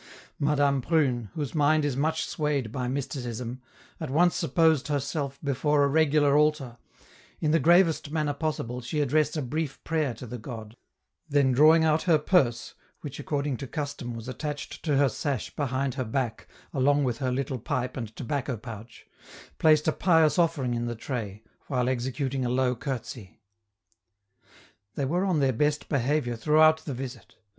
[0.39, 3.61] Madame Prune, whose mind is much swayed by mysticism,
[3.99, 6.79] at once supposed herself before a regular altar;
[7.39, 10.75] in the gravest manner possible she addressed a brief prayer to the god;
[11.29, 15.93] then drawing out her purse (which, according to custom, was attached to her sash behind
[15.93, 19.05] her back, along with her little pipe and tobacco pouch),
[19.59, 23.39] placed a pious offering in the tray, while executing a low curtsey.
[24.95, 27.35] They were on their best behavior throughout the visit.